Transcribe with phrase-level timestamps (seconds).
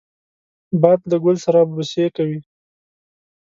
[0.81, 2.39] باد له ګل سره بوسې کوي